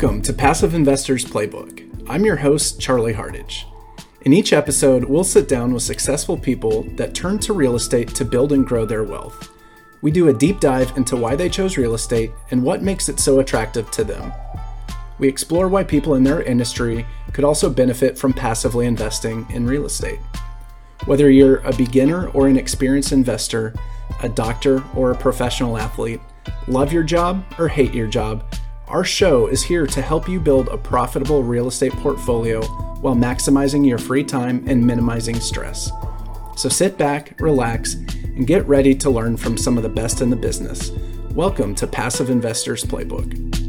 Welcome 0.00 0.22
to 0.22 0.32
Passive 0.32 0.74
Investors 0.74 1.24
Playbook. 1.24 2.06
I'm 2.08 2.24
your 2.24 2.36
host, 2.36 2.80
Charlie 2.80 3.14
Hardage. 3.14 3.66
In 4.20 4.32
each 4.32 4.52
episode, 4.52 5.04
we'll 5.04 5.24
sit 5.24 5.48
down 5.48 5.74
with 5.74 5.82
successful 5.82 6.36
people 6.36 6.84
that 6.94 7.16
turn 7.16 7.40
to 7.40 7.52
real 7.52 7.74
estate 7.74 8.14
to 8.14 8.24
build 8.24 8.52
and 8.52 8.64
grow 8.64 8.86
their 8.86 9.02
wealth. 9.02 9.50
We 10.00 10.12
do 10.12 10.28
a 10.28 10.32
deep 10.32 10.60
dive 10.60 10.96
into 10.96 11.16
why 11.16 11.34
they 11.34 11.48
chose 11.48 11.76
real 11.76 11.94
estate 11.94 12.30
and 12.52 12.62
what 12.62 12.80
makes 12.80 13.08
it 13.08 13.18
so 13.18 13.40
attractive 13.40 13.90
to 13.90 14.04
them. 14.04 14.32
We 15.18 15.26
explore 15.26 15.66
why 15.66 15.82
people 15.82 16.14
in 16.14 16.22
their 16.22 16.42
industry 16.42 17.04
could 17.32 17.44
also 17.44 17.68
benefit 17.68 18.16
from 18.16 18.32
passively 18.32 18.86
investing 18.86 19.48
in 19.50 19.66
real 19.66 19.84
estate. 19.84 20.20
Whether 21.06 21.28
you're 21.28 21.56
a 21.66 21.74
beginner 21.74 22.28
or 22.28 22.46
an 22.46 22.56
experienced 22.56 23.10
investor, 23.10 23.74
a 24.22 24.28
doctor 24.28 24.80
or 24.94 25.10
a 25.10 25.18
professional 25.18 25.76
athlete, 25.76 26.20
love 26.68 26.92
your 26.92 27.02
job 27.02 27.44
or 27.58 27.66
hate 27.66 27.92
your 27.92 28.06
job, 28.06 28.44
our 28.88 29.04
show 29.04 29.48
is 29.48 29.62
here 29.62 29.86
to 29.86 30.00
help 30.00 30.26
you 30.26 30.40
build 30.40 30.68
a 30.68 30.78
profitable 30.78 31.42
real 31.42 31.68
estate 31.68 31.92
portfolio 31.92 32.62
while 33.00 33.14
maximizing 33.14 33.86
your 33.86 33.98
free 33.98 34.24
time 34.24 34.64
and 34.66 34.84
minimizing 34.84 35.38
stress. 35.40 35.92
So 36.56 36.70
sit 36.70 36.96
back, 36.96 37.38
relax, 37.38 37.94
and 38.24 38.46
get 38.46 38.66
ready 38.66 38.94
to 38.94 39.10
learn 39.10 39.36
from 39.36 39.58
some 39.58 39.76
of 39.76 39.82
the 39.82 39.90
best 39.90 40.22
in 40.22 40.30
the 40.30 40.36
business. 40.36 40.90
Welcome 41.32 41.74
to 41.74 41.86
Passive 41.86 42.30
Investors 42.30 42.82
Playbook. 42.82 43.67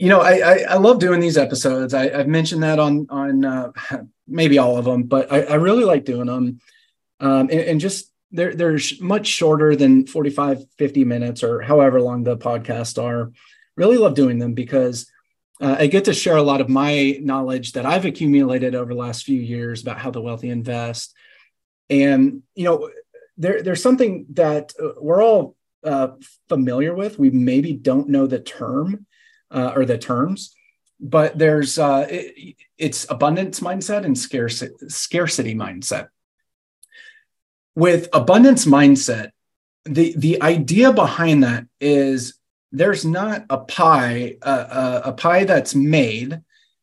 You 0.00 0.08
know, 0.08 0.20
I, 0.20 0.32
I, 0.38 0.56
I 0.70 0.74
love 0.76 0.98
doing 0.98 1.20
these 1.20 1.36
episodes. 1.36 1.92
I, 1.92 2.08
have 2.08 2.26
mentioned 2.26 2.62
that 2.62 2.78
on 2.78 3.06
on 3.10 3.44
uh, 3.44 3.72
maybe 4.26 4.56
all 4.56 4.78
of 4.78 4.86
them, 4.86 5.02
but 5.02 5.30
I, 5.30 5.42
I 5.42 5.54
really 5.56 5.84
like 5.84 6.06
doing 6.06 6.26
them. 6.26 6.60
Um, 7.20 7.50
and, 7.50 7.52
and, 7.52 7.80
just 7.80 8.10
they're 8.30 8.54
they're 8.54 8.78
much 9.02 9.26
shorter 9.26 9.76
than 9.76 10.06
45, 10.06 10.64
50 10.78 11.04
minutes 11.04 11.42
or 11.42 11.60
however 11.60 12.00
long 12.00 12.24
the 12.24 12.38
podcasts 12.38 13.00
are. 13.00 13.30
Really 13.76 13.98
love 13.98 14.14
doing 14.14 14.38
them 14.38 14.54
because 14.54 15.06
uh, 15.60 15.76
I 15.78 15.86
get 15.86 16.06
to 16.06 16.14
share 16.14 16.36
a 16.36 16.42
lot 16.42 16.62
of 16.62 16.70
my 16.70 17.18
knowledge 17.20 17.72
that 17.72 17.84
I've 17.84 18.06
accumulated 18.06 18.74
over 18.74 18.94
the 18.94 19.00
last 19.00 19.24
few 19.24 19.38
years 19.38 19.82
about 19.82 19.98
how 19.98 20.10
the 20.10 20.22
wealthy 20.22 20.48
invest. 20.48 21.14
And 21.90 22.42
you 22.54 22.64
know, 22.64 22.90
there 23.36 23.62
there's 23.62 23.82
something 23.82 24.24
that 24.30 24.72
uh, 24.82 24.92
we're 24.98 25.22
all 25.22 25.56
uh, 25.84 26.12
familiar 26.48 26.94
with. 26.94 27.18
We 27.18 27.28
maybe 27.28 27.74
don't 27.74 28.08
know 28.08 28.26
the 28.26 28.40
term 28.40 29.06
uh, 29.50 29.72
or 29.74 29.84
the 29.84 29.98
terms, 29.98 30.54
but 31.00 31.38
there's 31.38 31.78
uh, 31.78 32.06
it, 32.08 32.56
it's 32.78 33.06
abundance 33.10 33.60
mindset 33.60 34.04
and 34.04 34.16
scarcity, 34.16 34.74
scarcity 34.88 35.54
mindset. 35.54 36.08
With 37.74 38.08
abundance 38.12 38.66
mindset, 38.66 39.30
the 39.84 40.14
the 40.16 40.42
idea 40.42 40.92
behind 40.92 41.42
that 41.44 41.66
is 41.80 42.34
there's 42.72 43.04
not 43.04 43.44
a 43.50 43.58
pie 43.58 44.36
a, 44.42 45.02
a 45.06 45.12
pie 45.12 45.44
that's 45.44 45.74
made 45.74 46.40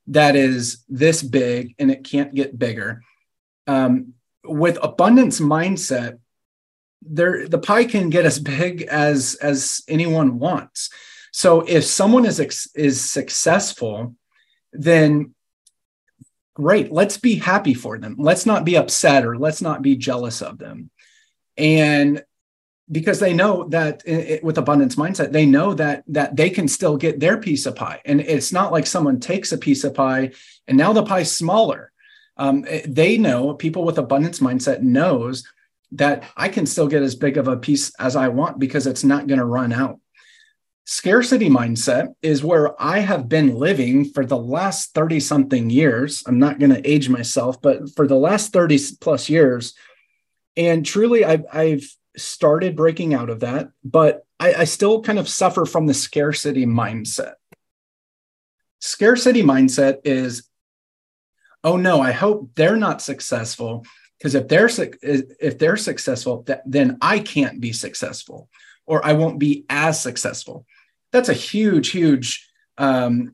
that 0.07 0.35
is 0.35 0.83
this 0.87 1.21
big 1.21 1.75
and 1.79 1.91
it 1.91 2.03
can't 2.03 2.33
get 2.33 2.57
bigger. 2.57 3.01
Um, 3.67 4.13
with 4.43 4.77
abundance 4.81 5.39
mindset, 5.39 6.19
there 7.01 7.47
the 7.47 7.59
pie 7.59 7.85
can 7.85 8.09
get 8.09 8.25
as 8.25 8.39
big 8.39 8.83
as 8.83 9.35
as 9.35 9.81
anyone 9.87 10.39
wants. 10.39 10.89
So 11.37 11.61
if 11.61 11.83
someone 11.85 12.25
is 12.25 12.39
is 12.73 12.99
successful, 12.99 14.15
then 14.73 15.35
great. 16.55 16.91
Let's 16.91 17.17
be 17.17 17.35
happy 17.35 17.75
for 17.75 17.99
them. 17.99 18.15
Let's 18.17 18.47
not 18.47 18.65
be 18.65 18.75
upset 18.75 19.23
or 19.23 19.37
let's 19.37 19.61
not 19.61 19.83
be 19.83 19.95
jealous 19.95 20.41
of 20.41 20.57
them. 20.57 20.89
And 21.55 22.23
because 22.91 23.19
they 23.19 23.35
know 23.35 23.67
that 23.69 24.01
it, 24.07 24.43
with 24.43 24.57
abundance 24.57 24.95
mindset, 24.95 25.31
they 25.31 25.45
know 25.45 25.75
that 25.75 26.03
that 26.07 26.35
they 26.35 26.49
can 26.49 26.67
still 26.67 26.97
get 26.97 27.19
their 27.19 27.37
piece 27.37 27.67
of 27.67 27.75
pie, 27.75 28.01
and 28.03 28.19
it's 28.19 28.51
not 28.51 28.71
like 28.71 28.87
someone 28.87 29.19
takes 29.19 29.51
a 29.51 29.59
piece 29.59 29.83
of 29.83 29.93
pie 29.93 30.31
and 30.67 30.75
now 30.75 30.91
the 30.91 31.03
pie's 31.03 31.31
smaller. 31.31 31.91
Um, 32.37 32.65
they 32.87 33.19
know 33.19 33.53
people 33.53 33.83
with 33.85 33.99
abundance 33.99 34.39
mindset 34.39 34.81
knows 34.81 35.43
that 35.91 36.23
I 36.35 36.49
can 36.49 36.65
still 36.65 36.87
get 36.87 37.03
as 37.03 37.13
big 37.13 37.37
of 37.37 37.47
a 37.47 37.57
piece 37.57 37.93
as 37.99 38.15
I 38.15 38.29
want 38.29 38.57
because 38.57 38.87
it's 38.87 39.03
not 39.03 39.27
going 39.27 39.39
to 39.39 39.45
run 39.45 39.71
out. 39.71 39.99
Scarcity 40.89 41.49
mindset 41.49 42.13
is 42.21 42.45
where 42.45 42.81
I 42.81 42.99
have 42.99 43.27
been 43.27 43.55
living 43.55 44.05
for 44.05 44.25
the 44.25 44.37
last 44.37 44.93
30 44.93 45.19
something 45.19 45.69
years. 45.69 46.23
I'm 46.25 46.39
not 46.39 46.59
going 46.59 46.73
to 46.73 46.89
age 46.89 47.09
myself, 47.09 47.61
but 47.61 47.93
for 47.93 48.07
the 48.07 48.15
last 48.15 48.53
30 48.53 48.79
plus 49.01 49.29
years. 49.29 49.73
And 50.55 50.85
truly, 50.85 51.25
I've, 51.25 51.43
I've 51.51 51.85
started 52.15 52.77
breaking 52.77 53.13
out 53.13 53.29
of 53.29 53.41
that, 53.41 53.67
but 53.83 54.25
I, 54.39 54.53
I 54.53 54.63
still 54.63 55.01
kind 55.01 55.19
of 55.19 55.27
suffer 55.27 55.65
from 55.65 55.87
the 55.87 55.93
scarcity 55.93 56.65
mindset. 56.65 57.33
Scarcity 58.79 59.43
mindset 59.43 59.97
is, 60.05 60.47
oh 61.65 61.75
no, 61.75 61.99
I 61.99 62.13
hope 62.13 62.51
they're 62.55 62.77
not 62.77 63.01
successful 63.01 63.85
because 64.17 64.35
if 64.35 64.47
they're 64.47 64.69
if 65.01 65.59
they're 65.59 65.75
successful, 65.75 66.47
then 66.65 66.97
I 67.01 67.19
can't 67.19 67.59
be 67.59 67.73
successful 67.73 68.47
or 68.85 69.05
I 69.05 69.13
won't 69.13 69.37
be 69.37 69.65
as 69.69 70.01
successful 70.01 70.65
that's 71.17 71.29
a 71.29 71.33
huge, 71.33 71.89
huge 71.89 72.47
um, 72.77 73.33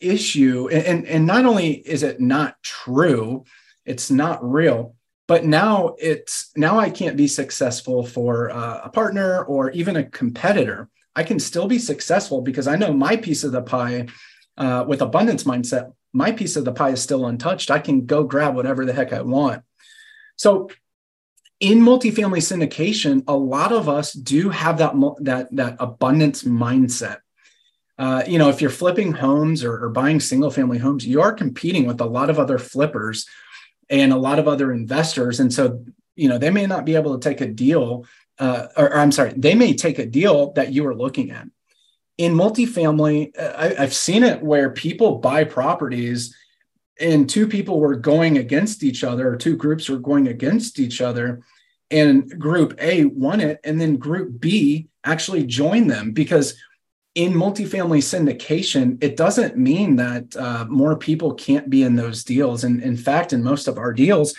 issue. 0.00 0.68
And, 0.68 1.06
and 1.06 1.26
not 1.26 1.44
only 1.44 1.72
is 1.72 2.02
it 2.02 2.20
not 2.20 2.54
true, 2.62 3.44
it's 3.84 4.10
not 4.10 4.48
real, 4.48 4.94
but 5.26 5.44
now 5.44 5.96
it's 5.98 6.52
now 6.56 6.78
I 6.78 6.88
can't 6.88 7.16
be 7.16 7.26
successful 7.26 8.06
for 8.06 8.50
uh, 8.50 8.82
a 8.84 8.90
partner 8.90 9.44
or 9.44 9.70
even 9.72 9.96
a 9.96 10.04
competitor. 10.04 10.88
I 11.16 11.24
can 11.24 11.40
still 11.40 11.66
be 11.66 11.78
successful 11.80 12.42
because 12.42 12.68
I 12.68 12.76
know 12.76 12.92
my 12.92 13.16
piece 13.16 13.42
of 13.42 13.50
the 13.50 13.62
pie 13.62 14.06
uh, 14.56 14.84
with 14.86 15.02
abundance 15.02 15.44
mindset. 15.44 15.92
My 16.12 16.30
piece 16.30 16.54
of 16.56 16.64
the 16.64 16.72
pie 16.72 16.90
is 16.90 17.02
still 17.02 17.26
untouched. 17.26 17.70
I 17.70 17.80
can 17.80 18.06
go 18.06 18.22
grab 18.22 18.54
whatever 18.54 18.84
the 18.84 18.92
heck 18.92 19.12
I 19.12 19.22
want. 19.22 19.62
So 20.36 20.70
in 21.60 21.80
multifamily 21.80 22.40
syndication, 22.40 23.24
a 23.26 23.36
lot 23.36 23.72
of 23.72 23.88
us 23.88 24.12
do 24.12 24.50
have 24.50 24.78
that 24.78 24.94
that 25.20 25.48
that 25.56 25.76
abundance 25.78 26.42
mindset. 26.42 27.18
Uh, 27.98 28.22
you 28.26 28.38
know, 28.38 28.50
if 28.50 28.60
you're 28.60 28.68
flipping 28.68 29.12
homes 29.12 29.64
or, 29.64 29.84
or 29.84 29.88
buying 29.88 30.20
single 30.20 30.50
family 30.50 30.76
homes, 30.76 31.06
you 31.06 31.22
are 31.22 31.32
competing 31.32 31.86
with 31.86 32.00
a 32.00 32.04
lot 32.04 32.28
of 32.28 32.38
other 32.38 32.58
flippers 32.58 33.26
and 33.88 34.12
a 34.12 34.18
lot 34.18 34.38
of 34.38 34.46
other 34.46 34.70
investors, 34.70 35.40
and 35.40 35.52
so 35.52 35.82
you 36.14 36.28
know 36.28 36.36
they 36.36 36.50
may 36.50 36.66
not 36.66 36.84
be 36.84 36.94
able 36.94 37.18
to 37.18 37.28
take 37.28 37.40
a 37.40 37.46
deal, 37.46 38.04
uh, 38.38 38.66
or, 38.76 38.92
or 38.92 38.98
I'm 38.98 39.12
sorry, 39.12 39.32
they 39.34 39.54
may 39.54 39.74
take 39.74 39.98
a 39.98 40.06
deal 40.06 40.52
that 40.52 40.72
you 40.72 40.86
are 40.86 40.94
looking 40.94 41.30
at. 41.30 41.46
In 42.18 42.34
multifamily, 42.34 43.38
uh, 43.38 43.52
I, 43.56 43.82
I've 43.82 43.94
seen 43.94 44.24
it 44.24 44.42
where 44.42 44.70
people 44.70 45.18
buy 45.18 45.44
properties 45.44 46.36
and 47.00 47.28
two 47.28 47.46
people 47.46 47.80
were 47.80 47.96
going 47.96 48.38
against 48.38 48.82
each 48.82 49.04
other, 49.04 49.32
or 49.32 49.36
two 49.36 49.56
groups 49.56 49.88
were 49.88 49.98
going 49.98 50.28
against 50.28 50.78
each 50.78 51.00
other, 51.00 51.42
and 51.90 52.38
group 52.38 52.74
A 52.80 53.04
won 53.04 53.40
it, 53.40 53.60
and 53.64 53.80
then 53.80 53.96
group 53.96 54.40
B 54.40 54.88
actually 55.04 55.46
joined 55.46 55.90
them 55.90 56.12
because 56.12 56.54
in 57.14 57.32
multifamily 57.32 58.02
syndication, 58.02 59.02
it 59.02 59.16
doesn't 59.16 59.56
mean 59.56 59.96
that 59.96 60.36
uh, 60.36 60.66
more 60.68 60.96
people 60.96 61.32
can't 61.32 61.70
be 61.70 61.82
in 61.82 61.96
those 61.96 62.22
deals. 62.24 62.62
And 62.62 62.82
in 62.82 62.96
fact, 62.96 63.32
in 63.32 63.42
most 63.42 63.68
of 63.68 63.78
our 63.78 63.92
deals, 63.92 64.34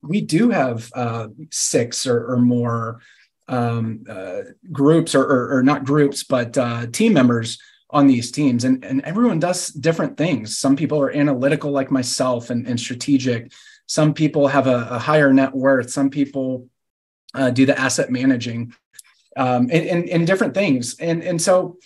we 0.00 0.20
do 0.20 0.50
have 0.50 0.90
uh, 0.94 1.28
six 1.50 2.06
or, 2.06 2.32
or 2.32 2.38
more 2.38 3.00
um, 3.48 4.04
uh, 4.08 4.42
groups, 4.70 5.16
or, 5.16 5.24
or, 5.24 5.56
or, 5.56 5.62
not 5.64 5.84
groups, 5.84 6.22
but 6.22 6.56
uh, 6.56 6.86
team 6.86 7.12
members 7.12 7.58
on 7.92 8.06
these 8.06 8.30
teams. 8.30 8.64
And, 8.64 8.84
and 8.84 9.00
everyone 9.02 9.38
does 9.38 9.68
different 9.68 10.16
things. 10.16 10.58
Some 10.58 10.76
people 10.76 11.00
are 11.00 11.14
analytical 11.14 11.70
like 11.70 11.90
myself 11.90 12.50
and, 12.50 12.66
and 12.66 12.78
strategic. 12.78 13.52
Some 13.86 14.14
people 14.14 14.48
have 14.48 14.66
a, 14.66 14.88
a, 14.90 14.98
higher 14.98 15.32
net 15.32 15.52
worth. 15.52 15.90
Some 15.90 16.10
people 16.10 16.68
uh, 17.34 17.50
do 17.50 17.66
the 17.66 17.78
asset 17.78 18.10
managing 18.10 18.74
um, 19.36 19.68
and, 19.70 19.86
and, 19.86 20.08
and, 20.08 20.26
different 20.26 20.54
things. 20.54 20.96
And, 20.98 21.22
and 21.22 21.40
so 21.40 21.78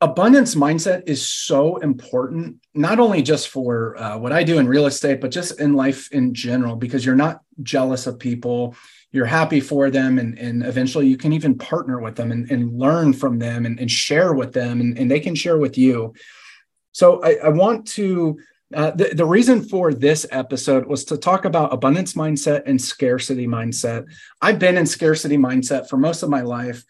abundance 0.00 0.54
mindset 0.54 1.08
is 1.08 1.28
so 1.28 1.78
important 1.78 2.56
not 2.72 3.00
only 3.00 3.20
just 3.20 3.48
for 3.48 3.98
uh, 3.98 4.16
what 4.16 4.32
i 4.32 4.44
do 4.44 4.58
in 4.58 4.68
real 4.68 4.86
estate 4.86 5.20
but 5.20 5.32
just 5.32 5.60
in 5.60 5.74
life 5.74 6.12
in 6.12 6.32
general 6.34 6.76
because 6.76 7.04
you're 7.04 7.16
not 7.16 7.40
jealous 7.62 8.06
of 8.06 8.18
people 8.18 8.76
you're 9.10 9.26
happy 9.26 9.60
for 9.60 9.90
them 9.90 10.18
and, 10.18 10.38
and 10.38 10.62
eventually 10.64 11.06
you 11.06 11.16
can 11.16 11.32
even 11.32 11.56
partner 11.56 12.00
with 12.00 12.14
them 12.16 12.30
and, 12.30 12.50
and 12.50 12.78
learn 12.78 13.12
from 13.12 13.38
them 13.38 13.64
and, 13.64 13.80
and 13.80 13.90
share 13.90 14.34
with 14.34 14.52
them 14.52 14.80
and, 14.80 14.98
and 14.98 15.10
they 15.10 15.20
can 15.20 15.34
share 15.34 15.58
with 15.58 15.78
you. 15.78 16.12
So 16.92 17.22
i, 17.22 17.36
I 17.44 17.48
want 17.48 17.86
to 17.88 18.38
uh, 18.74 18.90
the, 18.90 19.14
the 19.14 19.24
reason 19.24 19.62
for 19.62 19.94
this 19.94 20.26
episode 20.30 20.86
was 20.86 21.02
to 21.06 21.16
talk 21.16 21.46
about 21.46 21.72
abundance 21.72 22.12
mindset 22.12 22.64
and 22.66 22.78
scarcity 22.78 23.46
mindset. 23.46 24.04
I've 24.42 24.58
been 24.58 24.76
in 24.76 24.84
scarcity 24.84 25.38
mindset 25.38 25.88
for 25.88 25.96
most 25.96 26.22
of 26.22 26.28
my 26.28 26.42
life. 26.42 26.84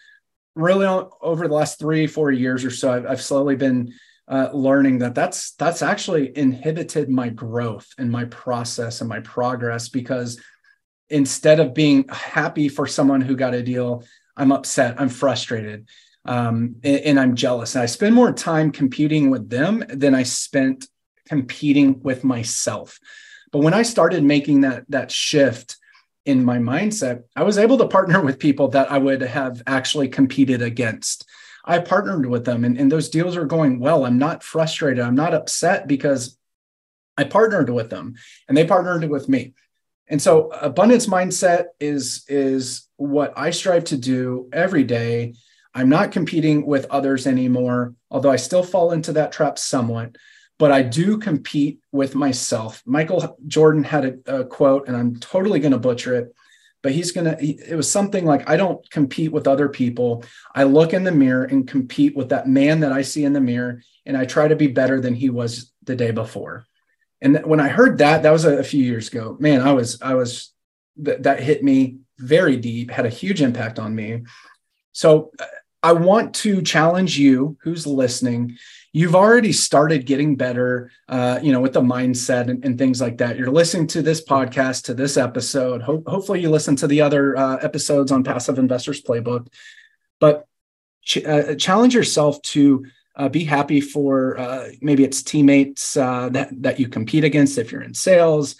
Really 0.57 0.87
over 1.23 1.47
the 1.47 1.55
last 1.55 1.79
three 1.79 2.09
four 2.09 2.33
years 2.33 2.65
or 2.65 2.71
so 2.73 2.91
i've, 2.91 3.07
I've 3.07 3.23
slowly 3.23 3.55
been 3.55 3.95
uh, 4.27 4.51
learning 4.53 4.99
that 4.99 5.15
that's 5.15 5.53
that's 5.53 5.83
actually 5.83 6.37
inhibited 6.37 7.09
my 7.09 7.29
growth 7.29 7.87
and 7.97 8.11
my 8.11 8.25
process 8.25 9.01
and 9.01 9.09
my 9.09 9.21
progress 9.21 9.89
because 9.89 10.41
instead 11.11 11.61
of 11.61 11.75
being 11.75 12.07
happy 12.09 12.69
for 12.69 12.87
someone 12.87 13.21
who 13.21 13.37
got 13.37 13.55
a 13.55 13.63
deal, 13.63 14.05
I'm 14.37 14.53
upset, 14.53 15.01
I'm 15.01 15.09
frustrated, 15.09 15.89
um, 16.25 16.77
and, 16.85 17.01
and 17.01 17.21
I'm 17.21 17.35
jealous. 17.35 17.75
And 17.75 17.83
I 17.83 17.87
spend 17.87 18.15
more 18.15 18.33
time 18.33 18.71
competing 18.71 19.31
with 19.31 19.49
them 19.49 19.85
than 19.89 20.15
I 20.15 20.23
spent 20.23 20.87
competing 21.27 22.01
with 22.03 22.25
myself. 22.25 22.99
But 23.53 23.61
when 23.61 23.75
I 23.75 23.83
started 23.83 24.23
making 24.25 24.63
that 24.63 24.85
that 24.91 25.11
shift 25.11 25.77
in 26.25 26.45
my 26.45 26.59
mindset, 26.59 27.25
I 27.35 27.43
was 27.43 27.59
able 27.59 27.79
to 27.79 27.89
partner 27.89 28.21
with 28.21 28.39
people 28.39 28.69
that 28.69 28.91
I 28.91 28.99
would 28.99 29.23
have 29.23 29.63
actually 29.67 30.09
competed 30.09 30.63
against. 30.63 31.27
I 31.65 31.79
partnered 31.79 32.27
with 32.27 32.45
them 32.45 32.65
and, 32.65 32.79
and 32.79 32.91
those 32.91 33.11
deals 33.11 33.37
are 33.37 33.45
going 33.45 33.79
well. 33.79 34.05
I'm 34.05 34.19
not 34.19 34.43
frustrated. 34.43 35.05
I'm 35.05 35.15
not 35.15 35.35
upset 35.35 35.87
because 35.87 36.39
I 37.17 37.25
partnered 37.25 37.69
with 37.69 37.91
them 37.91 38.15
and 38.47 38.57
they 38.57 38.67
partnered 38.67 39.09
with 39.11 39.29
me. 39.29 39.55
And 40.09 40.21
so 40.21 40.51
abundance 40.53 41.07
mindset 41.07 41.67
is 41.81 42.25
is 42.29 42.89
what 42.97 43.33
I 43.37 43.51
strive 43.51 43.85
to 43.85 43.97
do 43.97 44.49
every 44.53 44.85
day. 44.85 45.35
I'm 45.75 45.89
not 45.89 46.13
competing 46.13 46.67
with 46.67 46.87
others 46.91 47.27
anymore, 47.27 47.95
although 48.11 48.31
I 48.31 48.37
still 48.37 48.63
fall 48.63 48.93
into 48.93 49.13
that 49.13 49.33
trap 49.33 49.59
somewhat, 49.59 50.17
but 50.59 50.73
I 50.73 50.83
do 50.83 51.19
compete 51.19 51.81
with 51.93 52.15
myself. 52.15 52.83
Michael 52.87 53.39
Jordan 53.47 53.85
had 53.85 54.21
a, 54.27 54.41
a 54.41 54.45
quote, 54.45 54.89
and 54.89 54.97
I'm 54.97 55.17
totally 55.17 55.61
going 55.61 55.73
to 55.73 55.79
butcher 55.79 56.17
it, 56.17 56.35
but 56.83 56.93
he's 56.93 57.13
going 57.13 57.27
to, 57.27 57.45
it 57.45 57.77
was 57.77 57.89
something 57.89 58.25
like, 58.25 58.49
I 58.49 58.57
don't 58.57 58.89
compete 58.91 59.31
with 59.31 59.47
other 59.47 59.69
people. 59.69 60.25
I 60.55 60.65
look 60.65 60.95
in 60.95 61.05
the 61.05 61.13
mirror 61.13 61.45
and 61.45 61.69
compete 61.69 62.17
with 62.17 62.31
that 62.31 62.49
man 62.49 62.81
that 62.81 62.93
I 62.93 63.03
see 63.03 63.25
in 63.25 63.35
the 63.35 63.41
mirror, 63.41 63.83
and 64.07 64.17
I 64.17 64.25
try 64.25 64.49
to 64.49 64.57
be 64.57 64.69
better 64.69 65.01
than 65.01 65.15
he 65.15 65.31
was 65.31 65.71
the 65.85 65.95
day 65.95 66.11
before. 66.11 66.65
And 67.21 67.45
when 67.45 67.61
I 67.61 67.69
heard 67.69 67.99
that, 67.99 68.23
that 68.23 68.31
was 68.31 68.45
a, 68.45 68.59
a 68.59 68.63
few 68.63 68.83
years 68.83 69.09
ago. 69.09 69.37
Man, 69.41 69.61
I 69.61 69.73
was, 69.73 70.01
I 70.01 70.15
was, 70.15 70.53
th- 71.03 71.23
that 71.23 71.41
hit 71.41 71.65
me 71.65 71.99
very 72.19 72.57
deep, 72.57 72.91
had 72.91 73.07
a 73.07 73.11
huge 73.11 73.43
impact 73.43 73.79
on 73.79 73.95
me. 73.95 74.23
So 74.93 75.31
uh, 75.39 75.47
I 75.83 75.93
want 75.93 76.35
to 76.37 76.61
challenge 76.63 77.19
you 77.19 77.57
who's 77.63 77.87
listening. 77.87 78.57
You've 78.93 79.15
already 79.15 79.53
started 79.53 80.07
getting 80.07 80.35
better, 80.35 80.91
uh, 81.09 81.39
you 81.43 81.53
know, 81.53 81.61
with 81.61 81.73
the 81.73 81.81
mindset 81.81 82.49
and, 82.49 82.65
and, 82.65 82.77
things 82.77 83.01
like 83.01 83.19
that. 83.19 83.39
You're 83.39 83.51
listening 83.51 83.87
to 83.89 84.03
this 84.03 84.25
podcast, 84.25 84.85
to 84.85 84.95
this 84.95 85.17
episode. 85.17 85.83
Ho- 85.83 86.03
hopefully, 86.07 86.41
you 86.41 86.51
listen 86.51 86.75
to 86.77 86.89
the 86.89 87.01
other 87.01 87.37
uh, 87.37 87.59
episodes 87.59 88.11
on 88.11 88.25
Passive 88.25 88.59
Investors 88.59 89.03
Playbook. 89.03 89.47
But 90.19 90.49
ch- 91.05 91.25
uh, 91.25 91.55
challenge 91.55 91.95
yourself 91.95 92.43
to 92.43 92.87
uh, 93.19 93.29
be 93.29 93.45
happy 93.45 93.81
for 93.81 94.39
uh, 94.39 94.69
maybe 94.81 95.05
it's 95.05 95.23
teammates 95.23 95.97
uh, 95.97 96.29
that 96.31 96.51
that 96.63 96.81
you 96.81 96.89
compete 96.89 97.25
against 97.25 97.59
if 97.59 97.73
you're 97.73 97.83
in 97.83 97.95
sales. 97.95 98.57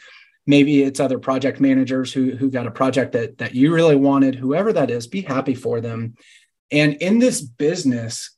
Maybe 0.47 0.83
it's 0.83 1.01
other 1.01 1.19
project 1.19 1.61
managers 1.61 2.13
who 2.13 2.37
who 2.37 2.51
got 2.51 2.67
a 2.67 2.73
project 2.73 3.13
that 3.13 3.39
that 3.39 3.55
you 3.55 3.73
really 3.73 3.97
wanted. 3.97 4.35
Whoever 4.35 4.73
that 4.73 4.91
is, 4.91 5.07
be 5.07 5.23
happy 5.23 5.55
for 5.55 5.81
them. 5.81 6.17
And 6.71 6.95
in 6.95 7.19
this 7.19 7.41
business, 7.41 8.37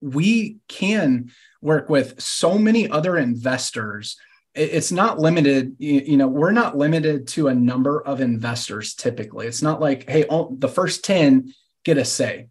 we 0.00 0.56
can 0.66 1.30
work 1.60 1.88
with 1.90 2.20
so 2.20 2.58
many 2.58 2.88
other 2.88 3.16
investors 3.18 4.16
it's 4.52 4.90
not 4.90 5.20
limited 5.20 5.76
you 5.78 6.16
know 6.16 6.26
we're 6.26 6.50
not 6.50 6.76
limited 6.76 7.28
to 7.28 7.46
a 7.46 7.54
number 7.54 8.00
of 8.00 8.20
investors 8.20 8.94
typically 8.94 9.46
it's 9.46 9.62
not 9.62 9.80
like 9.80 10.08
hey 10.10 10.24
the 10.50 10.68
first 10.68 11.04
10 11.04 11.54
get 11.84 11.98
a 11.98 12.04
say 12.04 12.48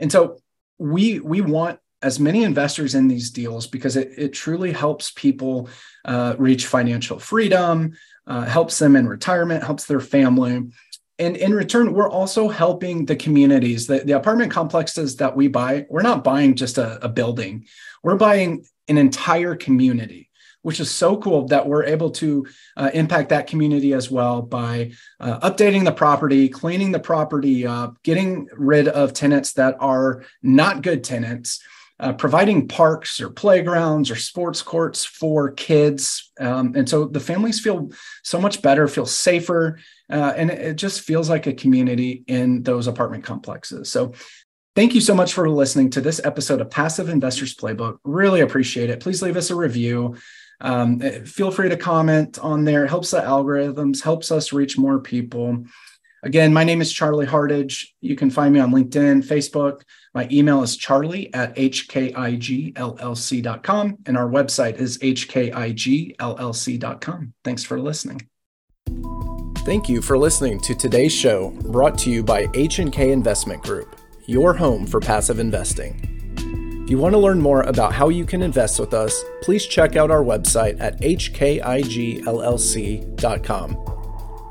and 0.00 0.10
so 0.10 0.38
we 0.82 1.20
we 1.20 1.40
want 1.40 1.78
as 2.02 2.18
many 2.18 2.42
investors 2.42 2.94
in 2.94 3.06
these 3.06 3.30
deals 3.30 3.66
because 3.68 3.96
it, 3.96 4.12
it 4.16 4.32
truly 4.32 4.72
helps 4.72 5.12
people 5.12 5.68
uh, 6.04 6.34
reach 6.36 6.66
financial 6.66 7.18
freedom, 7.18 7.92
uh, 8.26 8.44
helps 8.44 8.78
them 8.78 8.96
in 8.96 9.06
retirement, 9.06 9.62
helps 9.62 9.84
their 9.84 10.00
family. 10.00 10.68
And 11.20 11.36
in 11.36 11.54
return, 11.54 11.92
we're 11.92 12.10
also 12.10 12.48
helping 12.48 13.06
the 13.06 13.14
communities. 13.14 13.86
The, 13.86 14.00
the 14.00 14.12
apartment 14.12 14.50
complexes 14.50 15.16
that 15.16 15.36
we 15.36 15.46
buy, 15.46 15.86
we're 15.88 16.02
not 16.02 16.24
buying 16.24 16.56
just 16.56 16.78
a, 16.78 17.04
a 17.04 17.08
building, 17.08 17.66
we're 18.02 18.16
buying 18.16 18.64
an 18.88 18.98
entire 18.98 19.54
community 19.54 20.28
which 20.62 20.80
is 20.80 20.90
so 20.90 21.16
cool 21.16 21.46
that 21.48 21.66
we're 21.66 21.84
able 21.84 22.10
to 22.10 22.46
uh, 22.76 22.90
impact 22.94 23.28
that 23.28 23.46
community 23.46 23.92
as 23.92 24.10
well 24.10 24.42
by 24.42 24.92
uh, 25.20 25.50
updating 25.50 25.84
the 25.84 25.92
property, 25.92 26.48
cleaning 26.48 26.92
the 26.92 27.00
property 27.00 27.66
up, 27.66 28.02
getting 28.02 28.48
rid 28.56 28.88
of 28.88 29.12
tenants 29.12 29.52
that 29.54 29.76
are 29.80 30.24
not 30.42 30.82
good 30.82 31.04
tenants. 31.04 31.62
Uh, 32.00 32.12
providing 32.12 32.66
parks 32.66 33.20
or 33.20 33.30
playgrounds 33.30 34.10
or 34.10 34.16
sports 34.16 34.60
courts 34.60 35.04
for 35.04 35.52
kids. 35.52 36.32
Um, 36.40 36.72
and 36.74 36.88
so 36.88 37.04
the 37.04 37.20
families 37.20 37.60
feel 37.60 37.92
so 38.24 38.40
much 38.40 38.60
better, 38.60 38.88
feel 38.88 39.06
safer, 39.06 39.78
uh, 40.10 40.32
and 40.36 40.50
it 40.50 40.74
just 40.74 41.02
feels 41.02 41.30
like 41.30 41.46
a 41.46 41.52
community 41.52 42.24
in 42.26 42.64
those 42.64 42.88
apartment 42.88 43.22
complexes. 43.22 43.88
So 43.88 44.14
Thank 44.74 44.94
you 44.94 45.02
so 45.02 45.14
much 45.14 45.34
for 45.34 45.50
listening 45.50 45.90
to 45.90 46.00
this 46.00 46.18
episode 46.24 46.62
of 46.62 46.70
Passive 46.70 47.10
Investors 47.10 47.54
Playbook. 47.54 47.98
Really 48.04 48.40
appreciate 48.40 48.88
it. 48.88 49.00
Please 49.00 49.20
leave 49.20 49.36
us 49.36 49.50
a 49.50 49.54
review. 49.54 50.16
Um, 50.62 51.00
feel 51.26 51.50
free 51.50 51.68
to 51.68 51.76
comment 51.76 52.38
on 52.38 52.64
there. 52.64 52.84
It 52.84 52.88
helps 52.88 53.10
the 53.10 53.20
algorithms, 53.20 54.02
helps 54.02 54.32
us 54.32 54.52
reach 54.52 54.78
more 54.78 55.00
people. 55.00 55.64
Again, 56.22 56.52
my 56.52 56.62
name 56.62 56.80
is 56.80 56.92
Charlie 56.92 57.26
Hardage. 57.26 57.96
You 58.00 58.14
can 58.14 58.30
find 58.30 58.54
me 58.54 58.60
on 58.60 58.70
LinkedIn, 58.70 59.26
Facebook. 59.26 59.82
My 60.14 60.28
email 60.30 60.62
is 60.62 60.76
charlie 60.76 61.34
at 61.34 61.56
hkigllc.com, 61.56 62.76
and 64.06 64.16
our 64.16 64.28
website 64.28 64.78
is 64.78 64.98
hkigllc.com. 64.98 66.14
Thanks 67.44 67.64
for 67.64 67.80
listening. 67.80 68.28
Thank 69.64 69.88
you 69.88 70.00
for 70.02 70.16
listening 70.18 70.60
to 70.60 70.74
today's 70.74 71.12
show 71.12 71.50
brought 71.50 71.96
to 71.98 72.10
you 72.10 72.22
by 72.22 72.46
H&K 72.54 73.10
Investment 73.10 73.62
Group, 73.62 73.96
your 74.26 74.54
home 74.54 74.86
for 74.86 75.00
passive 75.00 75.38
investing. 75.40 76.21
You 76.92 76.98
want 76.98 77.14
to 77.14 77.18
learn 77.18 77.40
more 77.40 77.62
about 77.62 77.94
how 77.94 78.10
you 78.10 78.26
can 78.26 78.42
invest 78.42 78.78
with 78.78 78.92
us, 78.92 79.24
please 79.40 79.66
check 79.66 79.96
out 79.96 80.10
our 80.10 80.22
website 80.22 80.78
at 80.78 81.00
hkigllc.com. 81.00 81.72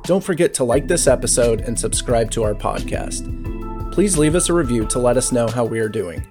Don't 0.05 0.23
forget 0.23 0.51
to 0.55 0.63
like 0.63 0.88
this 0.88 1.05
episode 1.05 1.61
and 1.61 1.79
subscribe 1.79 2.31
to 2.31 2.41
our 2.41 2.55
podcast. 2.55 3.91
Please 3.91 4.17
leave 4.17 4.33
us 4.33 4.49
a 4.49 4.55
review 4.55 4.88
to 4.88 4.97
let 4.97 5.17
us 5.17 5.31
know 5.31 5.48
how 5.50 5.65
we 5.65 5.79
are 5.79 5.88
doing. 5.88 6.25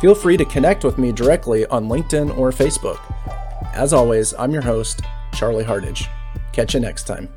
Feel 0.00 0.14
free 0.14 0.36
to 0.36 0.44
connect 0.44 0.84
with 0.84 0.96
me 0.96 1.10
directly 1.10 1.66
on 1.66 1.88
LinkedIn 1.88 2.38
or 2.38 2.52
Facebook. 2.52 3.00
As 3.74 3.92
always, 3.92 4.34
I'm 4.34 4.52
your 4.52 4.62
host, 4.62 5.00
Charlie 5.34 5.64
Hardage. 5.64 6.08
Catch 6.52 6.74
you 6.74 6.78
next 6.78 7.08
time. 7.08 7.28